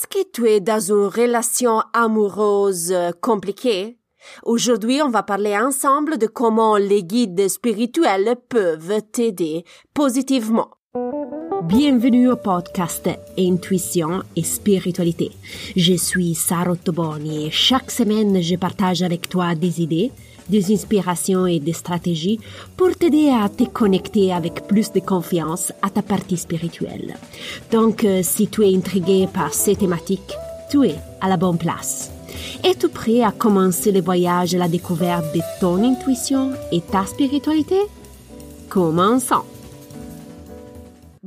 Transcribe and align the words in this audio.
Est-ce 0.00 0.06
que 0.06 0.30
tu 0.32 0.48
es 0.48 0.60
dans 0.60 0.80
une 0.80 1.08
relation 1.08 1.82
amoureuse 1.92 2.94
compliquée? 3.20 3.98
Aujourd'hui, 4.44 5.02
on 5.02 5.10
va 5.10 5.22
parler 5.22 5.54
ensemble 5.58 6.16
de 6.16 6.26
comment 6.26 6.78
les 6.78 7.02
guides 7.02 7.50
spirituels 7.50 8.36
peuvent 8.48 9.02
t'aider 9.12 9.62
positivement. 9.92 10.70
Bienvenue 11.64 12.30
au 12.30 12.36
podcast 12.36 13.10
Intuition 13.38 14.22
et 14.36 14.42
Spiritualité. 14.42 15.32
Je 15.76 15.92
suis 15.92 16.34
Sarah 16.34 16.76
Toboni 16.76 17.48
et 17.48 17.50
chaque 17.50 17.90
semaine 17.90 18.40
je 18.40 18.56
partage 18.56 19.02
avec 19.02 19.28
toi 19.28 19.54
des 19.54 19.82
idées, 19.82 20.12
des 20.50 20.72
inspirations 20.72 21.46
et 21.46 21.60
des 21.60 21.72
stratégies 21.72 22.40
pour 22.76 22.94
t'aider 22.96 23.30
à 23.30 23.48
te 23.48 23.64
connecter 23.64 24.32
avec 24.32 24.66
plus 24.66 24.92
de 24.92 25.00
confiance 25.00 25.72
à 25.80 25.90
ta 25.90 26.02
partie 26.02 26.36
spirituelle. 26.36 27.14
Donc, 27.70 28.04
euh, 28.04 28.20
si 28.22 28.48
tu 28.48 28.64
es 28.64 28.76
intrigué 28.76 29.28
par 29.32 29.54
ces 29.54 29.76
thématiques, 29.76 30.34
tu 30.70 30.84
es 30.86 30.96
à 31.20 31.28
la 31.28 31.36
bonne 31.36 31.58
place. 31.58 32.10
Es-tu 32.62 32.88
prêt 32.88 33.22
à 33.22 33.32
commencer 33.32 33.92
le 33.92 34.00
voyage 34.00 34.54
à 34.54 34.58
la 34.58 34.68
découverte 34.68 35.34
de 35.34 35.40
ton 35.60 35.82
intuition 35.82 36.52
et 36.72 36.80
ta 36.80 37.06
spiritualité? 37.06 37.78
Commençons! 38.68 39.59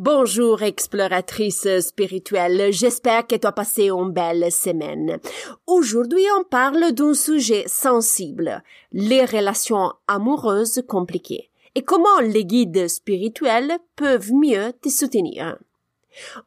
Bonjour 0.05 0.63
exploratrice 0.63 1.79
spirituelle, 1.79 2.73
j'espère 2.73 3.25
que 3.25 3.37
tu 3.37 3.47
as 3.47 3.53
passé 3.53 3.89
une 3.89 4.11
belle 4.11 4.51
semaine. 4.51 5.17
Aujourd'hui 5.65 6.25
on 6.37 6.43
parle 6.43 6.91
d'un 6.91 7.13
sujet 7.13 7.63
sensible, 7.67 8.61
les 8.91 9.23
relations 9.23 9.93
amoureuses 10.09 10.83
compliquées, 10.89 11.49
et 11.73 11.83
comment 11.83 12.19
les 12.19 12.43
guides 12.43 12.89
spirituels 12.89 13.77
peuvent 13.95 14.33
mieux 14.33 14.73
te 14.81 14.89
soutenir. 14.89 15.57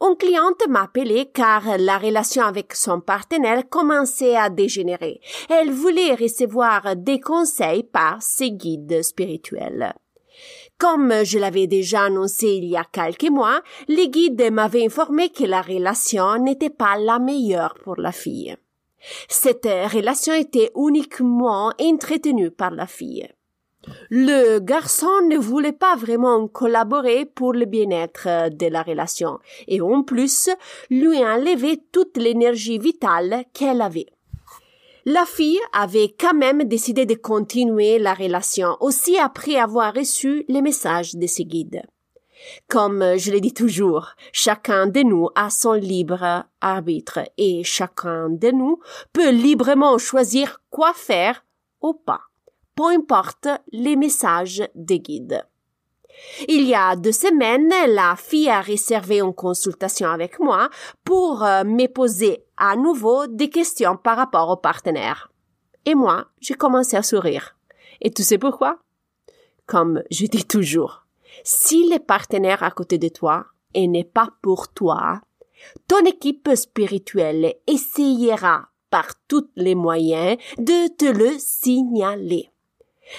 Une 0.03 0.17
cliente 0.19 0.69
m'a 0.69 0.83
appelé 0.83 1.31
car 1.33 1.79
la 1.79 1.97
relation 1.97 2.43
avec 2.43 2.75
son 2.75 3.01
partenaire 3.01 3.67
commençait 3.71 4.37
à 4.37 4.51
dégénérer. 4.51 5.23
Elle 5.49 5.71
voulait 5.71 6.15
recevoir 6.15 6.95
des 6.95 7.21
conseils 7.21 7.85
par 7.85 8.21
ses 8.21 8.51
guides 8.51 9.03
spirituels. 9.03 9.95
Comme 10.79 11.25
je 11.25 11.39
l'avais 11.39 11.67
déjà 11.67 12.03
annoncé 12.03 12.49
il 12.49 12.65
y 12.65 12.77
a 12.77 12.85
quelques 12.85 13.31
mois, 13.31 13.63
les 13.89 14.09
guides 14.09 14.51
m'avaient 14.53 14.85
informé 14.85 15.31
que 15.31 15.45
la 15.45 15.63
relation 15.63 16.39
n'était 16.39 16.71
pas 16.71 16.99
la 16.99 17.19
meilleure 17.19 17.75
pour 17.83 17.97
la 17.97 18.13
fille. 18.13 18.57
Cette 19.29 19.65
relation 19.65 20.35
était 20.35 20.73
uniquement 20.77 21.73
entretenue 21.81 22.51
par 22.51 22.73
la 22.73 22.87
fille. 22.87 23.29
Le 24.11 24.59
garçon 24.59 25.23
ne 25.29 25.39
voulait 25.39 25.73
pas 25.73 25.95
vraiment 25.95 26.49
collaborer 26.49 27.25
pour 27.25 27.53
le 27.53 27.67
bien-être 27.67 28.51
de 28.51 28.67
la 28.67 28.83
relation 28.83 29.39
et 29.69 29.81
en 29.81 30.03
plus 30.03 30.51
lui 30.91 31.25
enlevait 31.25 31.81
toute 31.93 32.17
l'énergie 32.17 32.79
vitale 32.79 33.45
qu'elle 33.53 33.81
avait. 33.81 34.09
La 35.09 35.25
fille 35.25 35.61
avait 35.73 36.17
quand 36.19 36.35
même 36.35 36.65
décidé 36.65 37.07
de 37.07 37.15
continuer 37.15 38.01
la 38.01 38.13
relation 38.13 38.77
aussi 38.81 39.17
après 39.17 39.55
avoir 39.55 39.95
reçu 39.95 40.45
les 40.49 40.61
messages 40.61 41.15
de 41.15 41.29
ses 41.29 41.45
guides. 41.45 41.83
Comme 42.69 43.17
je 43.17 43.31
le 43.31 43.39
dis 43.39 43.55
toujours, 43.55 44.09
chacun 44.33 44.89
de 44.89 45.03
nous 45.03 45.29
a 45.37 45.49
son 45.49 45.75
libre 45.75 46.45
arbitre 46.61 47.21
et 47.39 47.63
chacun 47.63 48.31
de 48.31 48.51
nous 48.51 48.81
peut 49.13 49.31
librement 49.31 49.97
choisir 49.97 50.61
quoi 50.71 50.93
faire 50.93 51.45
ou 51.81 51.95
pas, 51.95 52.23
peu 52.75 52.87
importe 52.87 53.47
les 53.71 53.95
messages 53.95 54.65
des 54.75 54.99
guides. 54.99 55.47
Il 56.49 56.63
y 56.63 56.75
a 56.75 56.97
deux 56.97 57.13
semaines, 57.13 57.73
la 57.89 58.17
fille 58.17 58.49
a 58.49 58.61
réservé 58.61 59.21
une 59.21 59.35
consultation 59.35 60.09
avec 60.09 60.39
moi 60.39 60.69
pour 61.05 61.43
euh, 61.43 61.65
me 61.65 61.87
poser 61.87 62.45
à 62.57 62.77
nouveau 62.77 63.27
des 63.27 63.49
questions 63.49 63.97
par 63.97 64.17
rapport 64.17 64.49
au 64.51 64.57
partenaire. 64.57 65.31
Et 65.85 65.95
moi, 65.95 66.27
j'ai 66.41 66.55
commencé 66.55 66.97
à 66.97 67.03
sourire. 67.03 67.57
Et 68.01 68.11
tu 68.11 68.23
sais 68.23 68.39
pourquoi? 68.39 68.79
Comme 69.67 70.03
je 70.11 70.27
dis 70.27 70.45
toujours, 70.45 71.07
si 71.45 71.89
le 71.89 71.99
partenaire 71.99 72.63
à 72.63 72.71
côté 72.71 72.99
de 72.99 73.09
toi 73.09 73.47
et 73.75 73.89
n'est 73.89 74.05
pas 74.05 74.29
pour 74.43 74.69
toi, 74.69 75.21
ton 75.89 76.05
équipe 76.05 76.51
spirituelle 76.55 77.55
essayera 77.67 78.69
par 78.91 79.09
tous 79.29 79.49
les 79.57 79.75
moyens 79.75 80.39
de 80.59 80.89
te 80.97 81.07
le 81.07 81.39
signaler. 81.39 82.51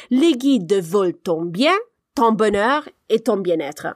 Les 0.09 0.33
guides 0.33 0.81
veulent 0.81 1.17
ton 1.17 1.43
bien 1.43 1.75
ton 2.17 2.31
bonheur 2.31 2.89
et 3.09 3.19
ton 3.19 3.37
bien-être. 3.37 3.95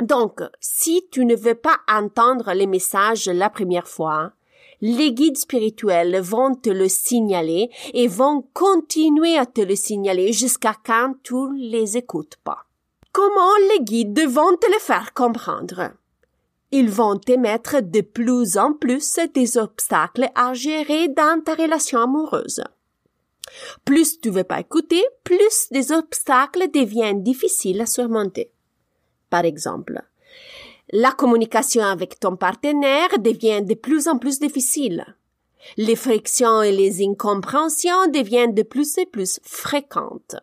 Donc, 0.00 0.40
si 0.60 1.06
tu 1.12 1.26
ne 1.26 1.36
veux 1.36 1.54
pas 1.54 1.76
entendre 1.92 2.54
les 2.54 2.66
messages 2.66 3.26
la 3.26 3.50
première 3.50 3.86
fois, 3.86 4.32
les 4.80 5.12
guides 5.12 5.36
spirituels 5.36 6.18
vont 6.20 6.54
te 6.54 6.70
le 6.70 6.88
signaler 6.88 7.68
et 7.92 8.08
vont 8.08 8.46
continuer 8.54 9.36
à 9.36 9.44
te 9.44 9.60
le 9.60 9.76
signaler 9.76 10.32
jusqu'à 10.32 10.74
quand 10.86 11.12
tu 11.22 11.36
les 11.54 11.98
écoutes 11.98 12.36
pas. 12.42 12.64
Comment 13.12 13.56
les 13.72 13.84
guides 13.84 14.26
vont 14.26 14.56
te 14.56 14.66
le 14.72 14.78
faire 14.78 15.12
comprendre? 15.12 15.90
Ils 16.70 16.88
vont 16.88 17.18
te 17.18 17.36
mettre 17.36 17.82
de 17.82 18.00
plus 18.00 18.56
en 18.56 18.72
plus 18.72 19.18
des 19.34 19.58
obstacles 19.58 20.30
à 20.34 20.54
gérer 20.54 21.08
dans 21.08 21.42
ta 21.44 21.56
relation 21.56 22.00
amoureuse. 22.00 22.62
Plus 23.84 24.20
tu 24.20 24.30
veux 24.30 24.44
pas 24.44 24.60
écouter, 24.60 25.02
plus 25.24 25.68
des 25.70 25.92
obstacles 25.92 26.70
deviennent 26.70 27.22
difficiles 27.22 27.80
à 27.80 27.86
surmonter. 27.86 28.50
Par 29.28 29.44
exemple, 29.44 30.02
la 30.92 31.12
communication 31.12 31.84
avec 31.84 32.18
ton 32.18 32.36
partenaire 32.36 33.18
devient 33.18 33.62
de 33.62 33.74
plus 33.74 34.08
en 34.08 34.18
plus 34.18 34.40
difficile. 34.40 35.04
Les 35.76 35.96
frictions 35.96 36.62
et 36.62 36.72
les 36.72 37.04
incompréhensions 37.04 38.08
deviennent 38.08 38.54
de 38.54 38.62
plus 38.62 38.98
en 38.98 39.04
plus 39.04 39.40
fréquentes. 39.42 40.36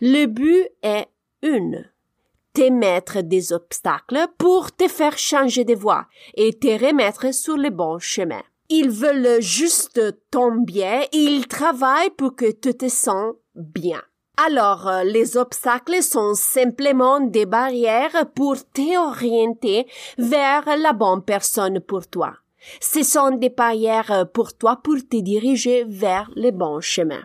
Le 0.00 0.26
but 0.26 0.68
est 0.82 1.08
une, 1.42 1.84
te 2.54 2.70
mettre 2.70 3.20
des 3.20 3.52
obstacles 3.52 4.28
pour 4.38 4.74
te 4.74 4.88
faire 4.88 5.18
changer 5.18 5.64
de 5.64 5.74
voie 5.74 6.06
et 6.34 6.54
te 6.54 6.68
remettre 6.68 7.34
sur 7.34 7.56
le 7.56 7.70
bon 7.70 7.98
chemin. 7.98 8.42
Ils 8.68 8.90
veulent 8.90 9.40
juste 9.40 10.00
ton 10.30 10.56
bien 10.56 11.02
et 11.12 11.18
ils 11.18 11.46
travaillent 11.46 12.10
pour 12.16 12.34
que 12.34 12.50
tu 12.50 12.74
te 12.74 12.88
sens 12.88 13.34
bien. 13.54 14.02
Alors, 14.36 14.86
euh, 14.86 15.02
les 15.02 15.36
obstacles 15.38 16.02
sont 16.02 16.34
simplement 16.34 17.20
des 17.20 17.46
barrières 17.46 18.26
pour 18.34 18.56
t'orienter 18.72 19.86
vers 20.18 20.64
la 20.76 20.92
bonne 20.92 21.22
personne 21.22 21.80
pour 21.80 22.06
toi. 22.06 22.34
Ce 22.80 23.02
sont 23.02 23.30
des 23.30 23.48
barrières 23.48 24.26
pour 24.34 24.52
toi 24.54 24.80
pour 24.82 24.96
te 24.96 25.16
diriger 25.16 25.84
vers 25.84 26.30
le 26.36 26.50
bon 26.50 26.80
chemin. 26.80 27.22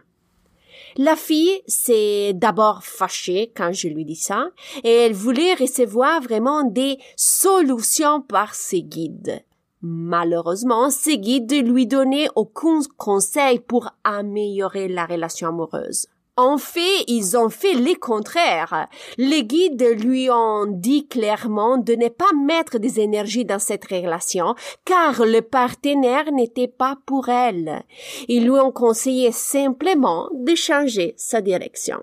La 0.97 1.15
fille 1.15 1.61
s'est 1.67 2.33
d'abord 2.33 2.83
fâchée 2.83 3.51
quand 3.55 3.71
je 3.73 3.87
lui 3.87 4.05
dis 4.05 4.15
ça, 4.15 4.49
et 4.83 4.91
elle 4.91 5.13
voulait 5.13 5.55
recevoir 5.55 6.21
vraiment 6.21 6.63
des 6.63 6.97
solutions 7.15 8.21
par 8.21 8.55
ses 8.55 8.83
guides. 8.83 9.43
Malheureusement, 9.81 10.89
ces 10.91 11.17
guides 11.17 11.67
lui 11.67 11.87
donnaient 11.87 12.29
aucun 12.35 12.79
conseil 12.97 13.59
pour 13.59 13.89
améliorer 14.03 14.87
la 14.87 15.05
relation 15.05 15.47
amoureuse. 15.47 16.07
En 16.37 16.57
fait, 16.57 17.03
ils 17.07 17.37
ont 17.37 17.49
fait 17.49 17.73
le 17.73 17.99
contraire. 17.99 18.87
Les 19.17 19.43
guides 19.43 20.01
lui 20.01 20.29
ont 20.29 20.65
dit 20.65 21.07
clairement 21.07 21.77
de 21.77 21.93
ne 21.93 22.07
pas 22.07 22.31
mettre 22.45 22.79
des 22.79 22.99
énergies 22.99 23.43
dans 23.43 23.59
cette 23.59 23.85
relation, 23.85 24.55
car 24.85 25.25
le 25.25 25.41
partenaire 25.41 26.31
n'était 26.31 26.69
pas 26.69 26.97
pour 27.05 27.29
elle. 27.29 27.83
Ils 28.27 28.45
lui 28.45 28.59
ont 28.59 28.71
conseillé 28.71 29.31
simplement 29.31 30.29
de 30.33 30.55
changer 30.55 31.13
sa 31.17 31.41
direction. 31.41 32.01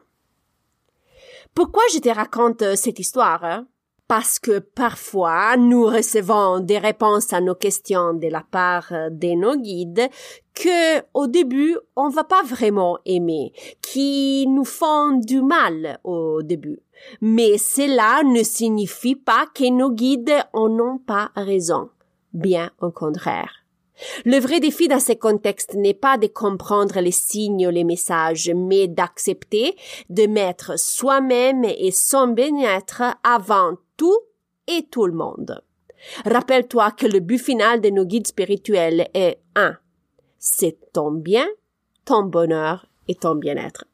Pourquoi 1.54 1.82
je 1.92 1.98
te 1.98 2.08
raconte 2.08 2.76
cette 2.76 2.98
histoire? 2.98 3.62
Parce 4.08 4.38
que 4.38 4.60
parfois 4.60 5.58
nous 5.58 5.84
recevons 5.84 6.60
des 6.60 6.78
réponses 6.78 7.34
à 7.34 7.42
nos 7.42 7.54
questions 7.54 8.14
de 8.14 8.28
la 8.28 8.42
part 8.42 8.90
de 9.10 9.34
nos 9.34 9.54
guides 9.54 10.08
que 10.54 11.02
au 11.12 11.26
début 11.26 11.76
on 11.94 12.08
va 12.08 12.24
pas 12.24 12.42
vraiment 12.42 12.98
aimer, 13.04 13.52
qui 13.82 14.46
nous 14.48 14.64
font 14.64 15.18
du 15.18 15.42
mal 15.42 16.00
au 16.04 16.42
début. 16.42 16.80
Mais 17.20 17.58
cela 17.58 18.22
ne 18.24 18.42
signifie 18.42 19.14
pas 19.14 19.46
que 19.54 19.70
nos 19.70 19.90
guides 19.90 20.42
en 20.54 20.70
ont 20.80 20.98
pas 20.98 21.30
raison. 21.36 21.90
Bien 22.32 22.70
au 22.80 22.90
contraire. 22.90 23.52
Le 24.24 24.38
vrai 24.38 24.60
défi 24.60 24.88
dans 24.88 25.00
ce 25.00 25.12
contexte 25.12 25.74
n'est 25.74 25.92
pas 25.92 26.16
de 26.16 26.28
comprendre 26.28 26.98
les 27.00 27.10
signes 27.12 27.66
ou 27.66 27.70
les 27.70 27.84
messages, 27.84 28.50
mais 28.54 28.88
d'accepter 28.88 29.76
de 30.08 30.26
mettre 30.26 30.78
soi-même 30.78 31.64
et 31.64 31.90
son 31.90 32.28
bien-être 32.28 33.02
avant 33.22 33.76
tout 33.98 34.18
et 34.66 34.86
tout 34.90 35.06
le 35.06 35.12
monde. 35.12 35.60
Rappelle-toi 36.24 36.92
que 36.92 37.06
le 37.06 37.20
but 37.20 37.38
final 37.38 37.82
de 37.82 37.90
nos 37.90 38.06
guides 38.06 38.28
spirituels 38.28 39.08
est 39.12 39.40
un. 39.54 39.76
C'est 40.38 40.78
ton 40.92 41.10
bien, 41.10 41.46
ton 42.06 42.22
bonheur 42.22 42.86
et 43.08 43.14
ton 43.14 43.34
bien-être. 43.34 43.84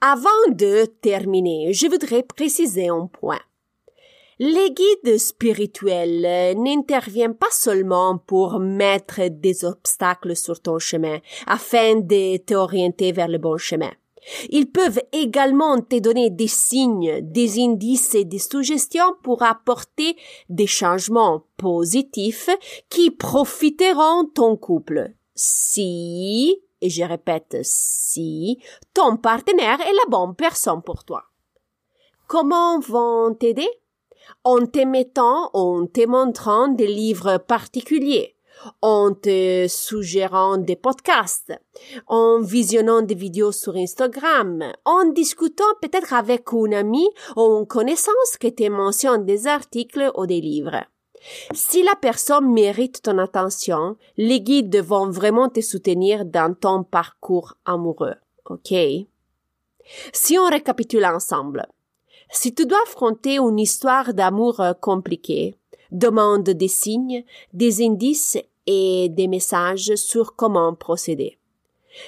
Avant 0.00 0.28
de 0.50 0.84
terminer, 0.84 1.72
je 1.72 1.86
voudrais 1.88 2.22
préciser 2.22 2.88
un 2.88 3.06
point. 3.06 3.40
Les 4.38 4.72
guides 4.72 5.16
spirituels 5.18 6.58
n'interviennent 6.58 7.36
pas 7.36 7.50
seulement 7.50 8.18
pour 8.18 8.58
mettre 8.58 9.28
des 9.28 9.64
obstacles 9.64 10.36
sur 10.36 10.60
ton 10.60 10.78
chemin 10.78 11.20
afin 11.46 11.96
de 11.96 12.36
t'orienter 12.38 13.12
vers 13.12 13.28
le 13.28 13.38
bon 13.38 13.56
chemin. 13.56 13.92
Ils 14.50 14.70
peuvent 14.70 15.00
également 15.12 15.80
te 15.80 15.98
donner 15.98 16.30
des 16.30 16.48
signes, 16.48 17.20
des 17.20 17.60
indices 17.60 18.14
et 18.14 18.24
des 18.24 18.38
suggestions 18.38 19.14
pour 19.22 19.42
apporter 19.42 20.16
des 20.48 20.66
changements 20.66 21.44
positifs 21.56 22.50
qui 22.88 23.10
profiteront 23.10 24.26
ton 24.34 24.56
couple. 24.56 25.12
Si, 25.34 26.60
et 26.80 26.90
je 26.90 27.02
répète 27.02 27.58
si, 27.62 28.58
ton 28.92 29.16
partenaire 29.16 29.80
est 29.80 29.92
la 29.92 30.10
bonne 30.10 30.34
personne 30.34 30.82
pour 30.82 31.04
toi. 31.04 31.24
Comment 32.26 32.78
vont 32.80 33.34
t'aider? 33.34 33.68
En 34.42 34.64
te 34.66 34.84
mettant, 34.84 35.50
en 35.52 35.86
te 35.86 36.06
montrant 36.06 36.68
des 36.68 36.86
livres 36.86 37.36
particuliers, 37.36 38.36
en 38.80 39.14
te 39.14 39.66
suggérant 39.68 40.56
des 40.56 40.76
podcasts, 40.76 41.52
en 42.06 42.40
visionnant 42.40 43.02
des 43.02 43.14
vidéos 43.14 43.52
sur 43.52 43.76
Instagram, 43.76 44.64
en 44.84 45.04
discutant 45.06 45.64
peut-être 45.80 46.12
avec 46.12 46.52
une 46.52 46.74
amie 46.74 47.10
ou 47.36 47.58
une 47.58 47.66
connaissance 47.66 48.36
qui 48.40 48.54
te 48.54 48.68
mentionne 48.68 49.24
des 49.24 49.46
articles 49.46 50.10
ou 50.16 50.26
des 50.26 50.40
livres. 50.40 50.84
Si 51.52 51.82
la 51.82 51.94
personne 51.94 52.52
mérite 52.52 53.02
ton 53.02 53.18
attention, 53.18 53.96
les 54.16 54.40
guides 54.40 54.76
vont 54.76 55.08
vraiment 55.08 55.48
te 55.48 55.60
soutenir 55.60 56.24
dans 56.24 56.54
ton 56.54 56.84
parcours 56.84 57.54
amoureux. 57.64 58.16
OK? 58.46 58.74
Si 60.12 60.38
on 60.38 60.48
récapitule 60.48 61.04
ensemble, 61.04 61.66
si 62.30 62.54
tu 62.54 62.66
dois 62.66 62.82
affronter 62.86 63.36
une 63.36 63.58
histoire 63.58 64.12
d'amour 64.12 64.62
compliquée, 64.80 65.56
demande 65.94 66.50
des 66.50 66.68
signes, 66.68 67.24
des 67.54 67.82
indices 67.82 68.36
et 68.66 69.08
des 69.08 69.28
messages 69.28 69.94
sur 69.94 70.36
comment 70.36 70.74
procéder. 70.74 71.38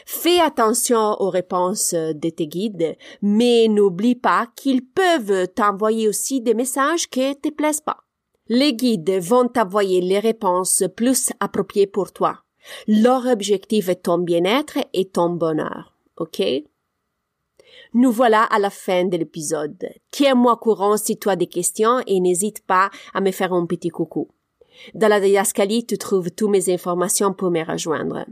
Fais 0.04 0.40
attention 0.40 1.14
aux 1.20 1.30
réponses 1.30 1.94
de 1.94 2.28
tes 2.28 2.48
guides, 2.48 2.96
mais 3.22 3.68
n'oublie 3.68 4.16
pas 4.16 4.48
qu'ils 4.56 4.84
peuvent 4.84 5.46
t'envoyer 5.54 6.08
aussi 6.08 6.40
des 6.40 6.54
messages 6.54 7.08
qui 7.08 7.36
te 7.36 7.50
plaisent 7.50 7.80
pas. 7.80 7.98
Les 8.48 8.74
guides 8.74 9.18
vont 9.20 9.48
t'envoyer 9.48 10.00
les 10.00 10.18
réponses 10.18 10.84
plus 10.96 11.30
appropriées 11.40 11.86
pour 11.86 12.12
toi. 12.12 12.42
Leur 12.88 13.26
objectif 13.26 13.88
est 13.88 14.02
ton 14.02 14.18
bien-être 14.18 14.78
et 14.92 15.06
ton 15.06 15.30
bonheur. 15.30 15.94
OK? 16.16 16.42
Nous 17.94 18.10
voilà 18.10 18.42
à 18.44 18.58
la 18.58 18.70
fin 18.70 19.04
de 19.04 19.16
l'épisode. 19.16 19.88
Tiens-moi 20.10 20.56
courant 20.56 20.96
si 20.96 21.18
tu 21.18 21.28
as 21.28 21.36
des 21.36 21.46
questions 21.46 22.00
et 22.06 22.20
n'hésite 22.20 22.64
pas 22.66 22.90
à 23.14 23.20
me 23.20 23.30
faire 23.30 23.52
un 23.52 23.66
petit 23.66 23.88
coucou. 23.88 24.28
Dans 24.94 25.08
la 25.08 25.20
Diascalie, 25.20 25.86
tu 25.86 25.98
trouves 25.98 26.30
toutes 26.30 26.50
mes 26.50 26.72
informations 26.72 27.32
pour 27.32 27.50
me 27.50 27.64
rejoindre. 27.64 28.26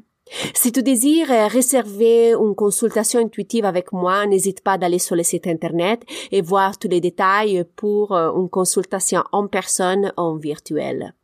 Si 0.55 0.73
tu 0.73 0.83
désires 0.83 1.29
réserver 1.51 2.33
une 2.33 2.55
consultation 2.55 3.21
intuitive 3.21 3.65
avec 3.65 3.93
moi, 3.93 4.27
n'hésite 4.27 4.63
pas 4.63 4.79
d'aller 4.79 4.99
sur 4.99 5.17
le 5.17 5.23
site 5.23 5.47
internet 5.47 6.03
et 6.33 6.41
voir 6.41 6.79
tous 6.79 6.89
les 6.89 7.01
détails 7.01 7.65
pour 7.77 8.13
euh, 8.13 8.33
une 8.33 8.49
consultation 8.49 9.23
en 9.33 9.47
personne 9.49 10.13
ou 10.17 10.21
en 10.21 10.37
virtuel. 10.37 11.15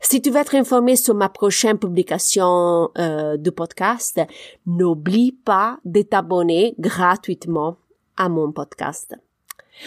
Si 0.00 0.22
tu 0.22 0.30
veux 0.30 0.40
être 0.40 0.54
informé 0.54 0.96
sur 0.96 1.14
ma 1.14 1.28
prochaine 1.28 1.78
publication 1.78 2.90
euh, 2.98 3.36
podcast, 3.50 4.20
n'oublie 4.66 5.32
pas 5.32 5.78
de 5.84 6.02
t'abonner 6.02 6.74
gratuitement 6.78 7.76
à 8.16 8.28
mon 8.28 8.52
podcast. 8.52 9.14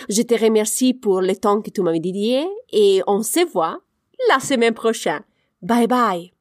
Je 0.07 0.21
te 0.21 0.33
remercie 0.33 0.93
pour 0.93 1.21
le 1.21 1.35
temps 1.35 1.61
que 1.61 1.69
tu 1.69 1.81
m'as 1.81 1.97
dédié 1.97 2.45
et 2.71 3.01
on 3.07 3.23
se 3.23 3.45
voit 3.51 3.79
la 4.29 4.39
semaine 4.39 4.73
prochaine. 4.73 5.21
Bye 5.61 5.87
bye. 5.87 6.38